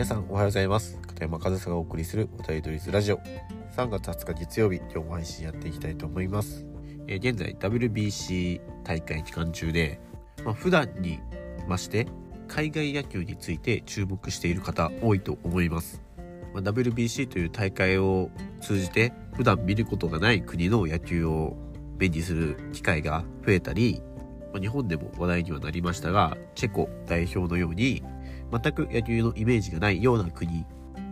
[0.00, 0.98] 皆さんおはようございます。
[1.08, 3.18] 片山和沙がお送りするお便りドリズラジオ。
[3.76, 6.64] 3月20日月曜日今日も配信やっていきたいと思います、
[7.06, 10.00] えー、現在 WBC 大会期間中で、
[10.42, 11.20] まあ、普段に
[11.68, 12.06] まして
[12.48, 16.02] 海外野球について注目している方多いと思います、
[16.54, 18.30] まあ、WBC という大会を
[18.62, 21.58] 通じて普段見ることがない国の野球を
[21.98, 24.00] 目にする機会が増えたり
[24.52, 28.02] ま、日本でも話題にはなりましたが、チェコ代表のように、
[28.50, 30.64] 全く野球のイメージがないような国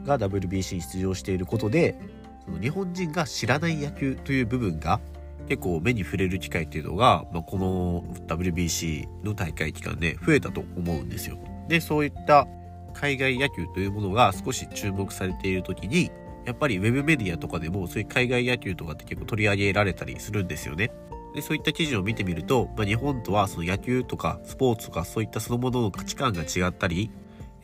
[0.04, 1.98] が WBC に出場していることで、
[2.44, 5.00] その日本人が知らない野球という部分が
[5.48, 11.38] 結構目に触れる機会っていうのが、まあ、この WBC の大会期間で増えたと思うんですよ。
[11.68, 12.46] で、そういった
[12.94, 16.10] 海外野球というものが少し注目されている時に、
[16.44, 20.90] やっぱりウェブメディアとかでもそういう海外野球とかって結構取り上げられたりするんですよね。
[21.34, 27.10] でそういった記事を見てみると、まあ、日本とはその野球とかスポーツとかそういったそのものの価値観が違ったり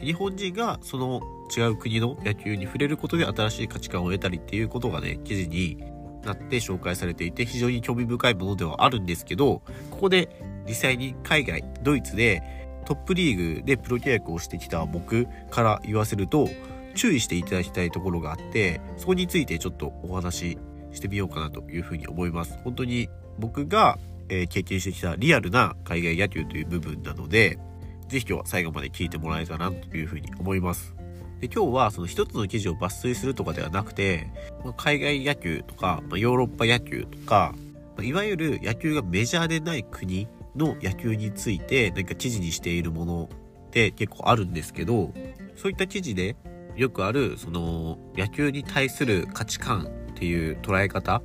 [0.04, 1.22] 日本人がその
[1.56, 5.82] 違う国の野球に触れることで新しい価値観を得たりっていうことがね記事に
[6.24, 12.42] なって紹介されていて非常に興味深いものではあるんですけどここで実際に海外ドイツで
[12.86, 16.48] トップリーグでプロ契約をしてきた僕から言わせると
[16.94, 20.58] 注意していただきたいところがあってそこについてちょっとお話し
[20.94, 22.58] してみようかなというふうに思います。
[22.64, 23.08] 本当に
[23.38, 27.58] 僕が、経験してきたリアルな海外野球という部分なので、
[28.14, 30.94] ぜひ今日は最後まで聞いてもらえたらなというふうに思います。
[31.40, 34.30] で今日はその一つの記事を抜粋するとかではなくて、
[34.76, 37.56] 海外野球とか、ま、ヨーロッパ野球とか、
[38.00, 43.28] いわゆる野球がメジャーでない国の野球について何か記事にしているもの
[43.66, 45.12] って結構あるんですけど、
[45.56, 46.36] そういった記事で
[46.76, 51.20] よくあるその野球に対する価値観っていう捉え方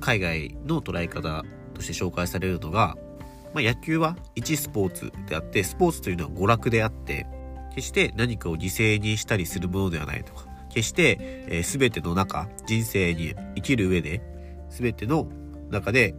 [0.00, 2.96] 海外の捉え方として紹介されるのが、
[3.54, 7.26] まあ、野球は一スポーツであって、スポーツというのは娯楽であって、
[7.74, 14.22] 決して何かを犠牲にしたりするものではないとか、決して、えー、全ての中、人生に生きる上で、
[14.70, 15.28] 全ての
[15.70, 16.14] 中で、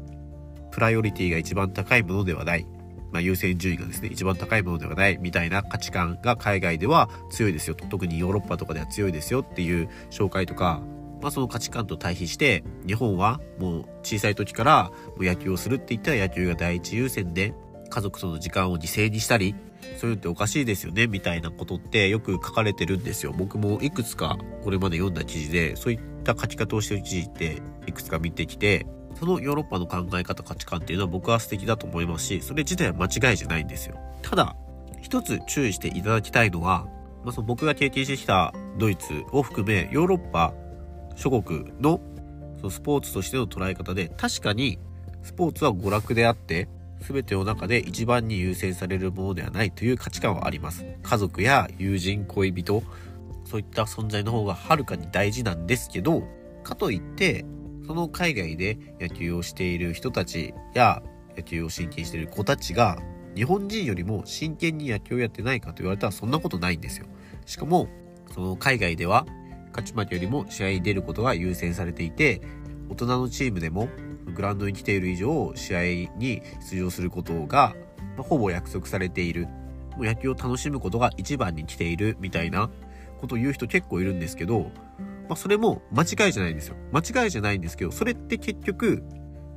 [0.71, 2.65] プライオリティが一番高いものではない。
[3.11, 7.85] まあ、優先順位がですね、一番高いものではないみたいな価値観が海外では強いですよと。
[7.85, 10.81] 特にヨーロッパとかでは強いですよっていう紹介とか、
[11.23, 17.53] まあ、その価値観と対比して日本はもう小さい時からもう野球をするって言ったら野球が第一優先で
[17.89, 19.55] 家族との時間を犠牲にしたり
[19.97, 23.33] そういうのっておかしいですよねみたいなことってよく書かれてるんですよ。
[23.37, 28.85] 僕もいくつかこれまで読んだ記事でそういった書き方をしてる記事っていくつか見てきて
[29.17, 33.95] そのヨーロッパの考え方価値観っていうのは僕は素敵だと思いますしそれ自体は間違いじゃないんですよ。
[34.23, 34.57] ただ
[35.01, 36.85] 一つ注意していただきたいのは、
[37.23, 40.53] まあ、その僕が経験してきたドイツを含めヨーロッパ
[41.15, 42.01] 諸国の
[42.57, 44.79] そのスポーツとしての捉え方で確かに
[45.21, 46.67] スポーツは娯楽であって
[47.01, 50.85] 全ての中で一番に優先されるものではないという価値観はあります。
[51.01, 52.83] 家族や友人恋人
[53.45, 56.23] そういった存在の方がはるかに大事なんですけど
[56.63, 57.45] かといって
[57.85, 61.03] その海外で野球をしている人たちや
[61.35, 62.97] 野球を真剣している子たちが
[63.35, 67.07] 日本人よりも真剣に野球をやってないかと言われたらそんなことないんですよ。
[67.45, 67.89] しかも
[68.33, 69.25] その海外では
[69.73, 72.41] 勝ち負けよりも試合に出ることが優先されていて、
[72.89, 73.89] 大人のチームでも
[74.35, 75.81] グラウンドに来ている以上、試合
[76.17, 77.75] に出場することが、
[78.17, 79.47] ま、ほぼ約束されている。
[79.95, 82.69] もう野球を楽しむことが一番に来ているみたいな
[83.19, 84.71] ことを言う人結構いるんですけど、
[85.29, 86.75] まあ、それも間違いじゃないんですよ。
[86.91, 89.03] 間違いじゃないんですけど、それって結局、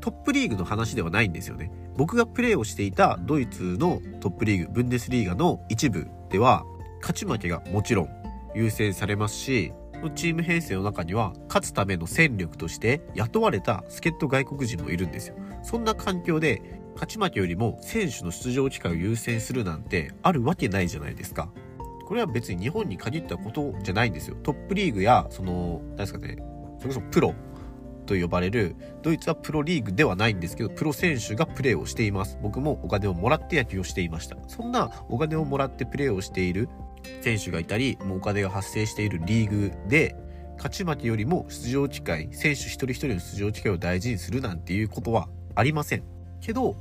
[0.00, 1.70] トップリーグの話ではないんですよね。
[1.96, 6.64] 僕がプレーをしていたドイツのトップリーグ、ブンデスリーガの一部では、
[7.00, 8.08] 勝ち負けがもちろん
[8.54, 15.36] 優先されますし、のチーム編成の中には勝つための戦力として雇われた助っ人外国人もいるんですよ。
[15.62, 21.50] そんな環境で勝ち負けよりも選手の出場機会を優先するなんてあるわけないじゃないですか。
[22.06, 24.36] これは別に日本に限ったことじゃないんですよ。
[24.42, 26.36] トップリーグや、その、何ですかね、
[26.78, 27.34] それこそプロ
[28.06, 32.38] と呼ばれる、ドイツはプロリーグではないんですけど、プロ選手がプレーをしています。
[32.40, 34.36] 僕もお金をもらって野球をしていました。
[34.46, 36.68] そんなお金をもらってプレーをしている
[37.22, 40.16] 選手がいたり、もうお金が発生しているリーグで、
[40.56, 46.02] 勝ち負けよりも出場機会、選手一人一人の出場機会を大事にするなんていうことはありません。
[46.40, 46.76] けど、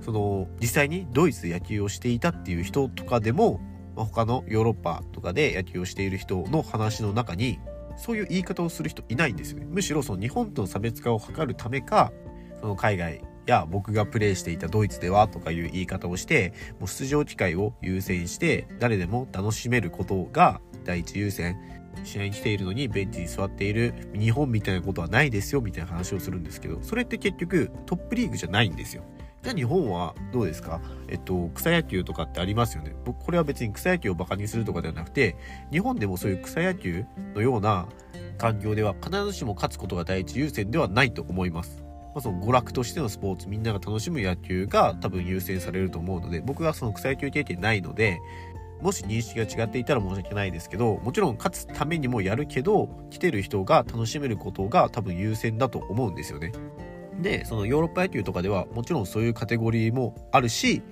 [0.00, 3.60] その、実際にドイツで野球をしていたっていう人とかでも、
[3.96, 7.58] 他のヨーロッパとかで野球をしている人の話の中に、
[7.96, 9.66] そういう言い方をする人いないんですよね。
[9.68, 12.12] むしろその日本との差別化を図るためか、
[12.60, 21.56] その海外や僕がプレイしていたドイツではとかいう言い方をしてもう出場機会を優先して誰でも楽しめることが第一優先
[22.04, 29.02] 試合に来ているのにベンチに座っている日本みたいなことはないですよみたいな話をするんですけどそれって結局トップリーグじゃないんですよ
[29.42, 30.80] じゃあ日本はどうですか？
[31.06, 32.96] えっと、草野球とかってありますよね。
[33.04, 35.36] 僕、これは別に草野球をバカにするとかではなくて、
[35.70, 37.04] 日本でもそういう草野球
[37.36, 37.86] のような
[38.36, 41.84] 環境では必ずしも勝つことが第一優先ではないと思います。
[42.18, 48.18] まあ、その娯楽としてのスポーツ、みんなが楽しむ野球が多分優先されると思うので、僕はその草野球経験ないので、
[48.82, 56.50] もし認識が違っていたら申し訳ないですけど、もちろん勝つためにもやるけど、来てる人が楽しめることが多分優先だと思うんですよね。
[57.20, 60.82] で、そのヨーロッパ野球とかではもちろんそういうカテゴリーもあるし、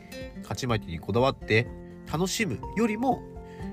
[0.42, 1.66] 勝ち負けにこだわって
[2.12, 3.20] 楽しむよりも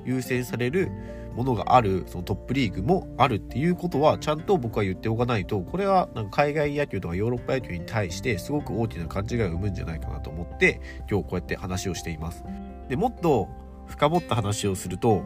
[0.05, 0.89] 優先される
[1.35, 12.43] ものがある、そのトップリーグもあるっていうことはちゃんと僕は言っておかないと、これはなんか海外野球とかヨーロッパ野球に対してすごく大きな勘違いを生むんじゃないかなと思って、今日こうやって話をしています。
[12.89, 13.49] で、もっと
[13.87, 15.23] 深掘った話をすると、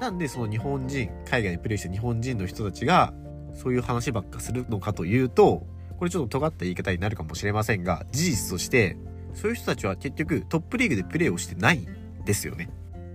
[0.00, 3.12] なんでその日本人、海外でプレイした日本人の人たちが、
[3.54, 5.66] そういう話ばっかするのかというと、
[5.98, 8.96] これちょっと尖った言い方になるかもしれませんが、事実として、
[9.34, 12.70] そういう人たちは結局トップリーグでプレーをしてないんですよね。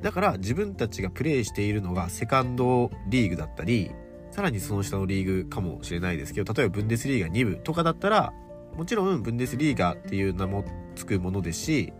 [0.05, 3.89] だから自分たちがプレイしているのがセカンドリーグだったり、
[4.29, 8.31] さらにその下のリーグかもしれないですけど、例えばブンデスリーガ2部とかだったら、
[8.77, 10.63] もちろんブンデスリーガっていう名も
[10.93, 11.93] つくものですし、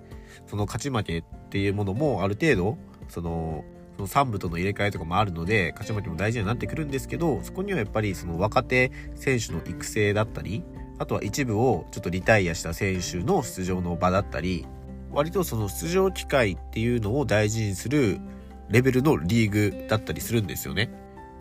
[0.46, 2.78] その勝ち負けっていうものもある程度、
[3.10, 3.66] その、
[3.96, 10.63] その3部との入れ替えとかもあるので、勝ち負けも大事になってくるんですけど、そこにはやっぱりその若手選手の育成だったり、
[11.00, 14.68] あとは一部をちょっとリタイアした選手の出場の場だったり、
[15.16, 18.20] 割とその出場機会っていうのを大事にする
[18.70, 20.92] レベルのリーグだったりするんですよね。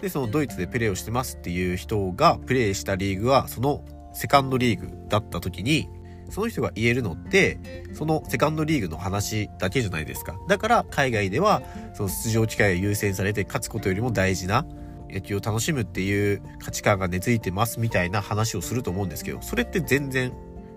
[0.01, 5.89] で、そのドイツでプレーをしてますっていう人がプレーしたリーグは、そのセカンドリーグだった時に、
[6.31, 7.59] その人が言えるのって、
[7.95, 10.37] そのセカンドリーグの話だけじゃないですか。
[10.49, 11.63] だから海外では、
[11.95, 14.67] その出場機会が優先されて勝つことよりも大事な
[15.11, 20.33] 野球を楽しむっていう価値観が根付いてますみたいな話をすると思うんですけど、それって全然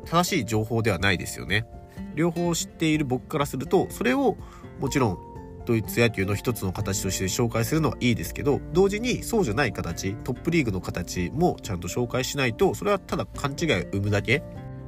[0.05, 1.65] 正しい情報ではないですよね。
[2.17, 4.35] 両方知っている僕からすると、それを
[4.81, 5.17] もちろん
[5.65, 14.43] ドイツ野球の一つの形として紹介するのはいいですけど、同時にそうじゃない形、トップリーグの形もちゃんと紹介しないと、それはただ勘違いを生むだけ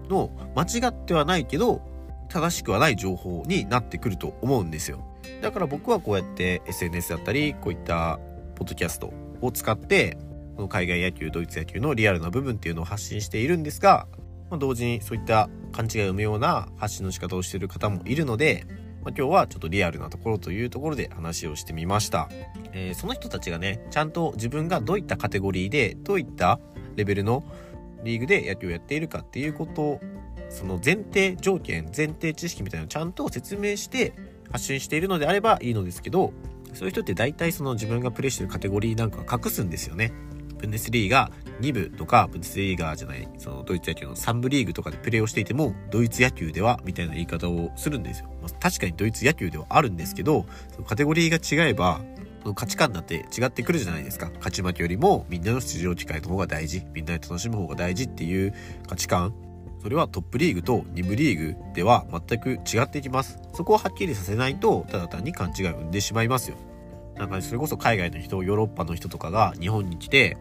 [0.09, 1.81] の間違ってはないけど、
[2.29, 5.03] 正しくはない情報になってくると思うんですよ。
[5.41, 8.19] だから僕はこうやって SNS だったり、こういった
[8.55, 10.17] ポッドキャストを使って、
[10.55, 14.07] この海外野球、ドイツ野球のリアルな部分っていうのを発信しているんですが、
[14.49, 18.65] まあ、同時にそういった勘違いを生むような発信の仕方をしている方もいるので、
[19.03, 22.29] まあ、今日はちょっとリアルなところというところで話をしてみました。
[22.73, 26.59] えー、その人たちがね、ちゃんと自分がどういったカテゴリーで、どういった
[26.95, 27.43] レベルの
[28.03, 30.01] リーグで野球をやっているかっていうことを
[30.49, 34.13] その前提条件、前提知識みたいなのをちゃんと説明して
[34.51, 36.33] 発信しているのであればいいのですけど、
[36.73, 40.11] そういう人って大体その自分がプレイしてるカテゴリーなんか隠すんですよね。
[40.59, 48.29] ブンデスリーガ2部とか、ブンデスリーガじゃない、そのドイツ野球の3部リーグとかでプレーをしていても、ドイツ野球では、みたいな言い方をするんですよ。
[48.41, 52.01] まあ、確かにドイツ野球ではあるんですけど、そのカテゴリーが違えば、
[52.41, 54.31] その価値観だって違ってくるじゃないですか。
[54.35, 58.53] 勝ち負けよりもみんなの出場機会の方が大事、みんなで楽しむ方が大事っていう
[58.87, 59.33] 価値観。
[59.81, 63.39] それはトップリーグと2部リーグでは全く違ってきます。
[63.53, 66.57] そこをはっきりさせないと、ただ単に勘違いを生んでしまいますよ。
[67.17, 70.37] なんかそれこそ海外の人、ヨーロッパの人とかが日本に来て、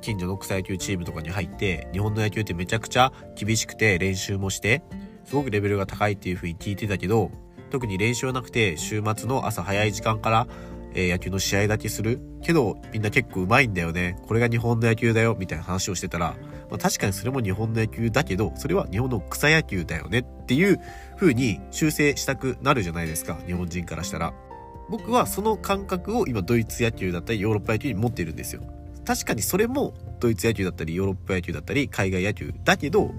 [0.00, 4.82] 近所の草野球チームとかに入って、日本の野球ってめちゃくちゃ厳しくて練習もして、
[5.24, 7.30] すごくレベルが高いっていう風に聞いてたけど、
[7.70, 10.46] 特に練習はなくて、週末の朝早い時間から、
[10.94, 12.20] えー、野球の試合だけする。
[12.42, 14.16] けど、みんな結構上手いんだよね。
[14.26, 16.34] これが日本の野球だよ、みたいな話をしてたら、
[16.70, 20.80] まあ、確かにそれも日本の野球だけど、それは日本の草野球だよねっていう
[21.16, 23.38] 風に修正したくなるじゃないですか。
[23.46, 24.32] 日本人からしたら。
[24.88, 28.62] 僕はその感覚を今ドイツ野球だったりヨーロッパ野球に持っているんですよ。
[29.08, 33.14] 確かにそれもドイツ野球だったりヨーロッパ野球だったり海外野球だけど、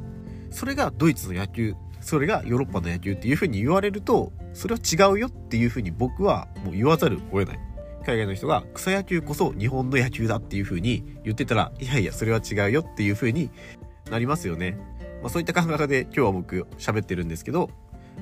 [0.51, 7.60] それがドイツの野球、それがヨーロッパの野球っていう風に言われると、それは違うよっていう風に僕はもう言わざるを得ない。
[8.05, 13.50] 海外の人が草野球こそ日本の野球だっていう風に言ってたら、いやいや、それは違うよっていう風に
[14.12, 14.77] なりますよね。
[15.24, 17.72] まあそういった感覚で今日は僕喋ってるんですけど、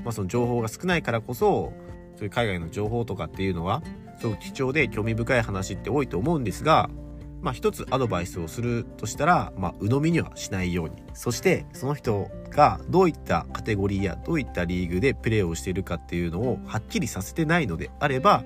[0.05, 1.73] まあその情報が少ないからこそ、
[2.15, 3.83] そういう海外の情報とかっていうのは、
[4.21, 6.89] すごく貴重で興味深い話って多いと思うんですが、
[7.41, 10.95] まあ一つアドバイスをするとしたら、まあ鵜呑みにはしないように。
[11.13, 18.43] そしてその人がどういったカテゴリーやどういったリーグでプレーをしているかっていうのをはっきりさせてないのであれば、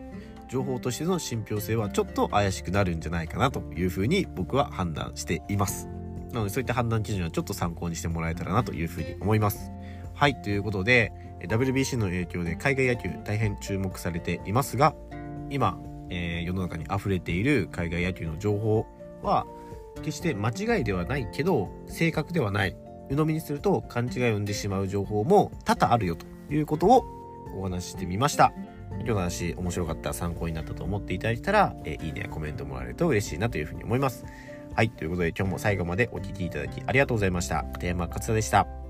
[0.49, 5.87] 情報としての信憑性はちょっと怪しくなるんじゃないかなというふうに僕は判断しています。
[6.33, 9.71] なのでそういった判断基準はちょっと参考にしてもらえたらなというふうに思います。
[10.13, 14.93] はい、ということで、WBC の影響で海外野球大変注目されていますが、
[15.49, 15.79] 今、
[16.11, 18.85] えー、世の中に溢れている海外野球の情報
[19.23, 19.47] は
[20.03, 22.75] 決して間違いではないけど正確ではない
[23.09, 27.05] 鵜呑みにすると勘違いを生んでしまう情報も多々あるよということを
[27.55, 28.53] お話ししてみました。
[28.91, 34.25] 今日の話面白かった参考になったと思っていただけたら、えいいねやコメントもらえると嬉しいなというふうに思います。
[34.73, 37.63] はい、ということで今日も最後までお聴きいただきありがとうございました。
[37.73, 38.80] 片山勝田でした。